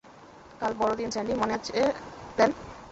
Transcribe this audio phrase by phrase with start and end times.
[0.61, 1.77] কাল বড় দিন স্যান্ডি, মনে আছে
[2.35, 2.51] প্ল্যান?